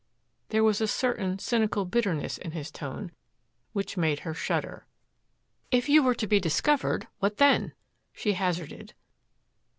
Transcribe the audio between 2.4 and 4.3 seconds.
his tone which made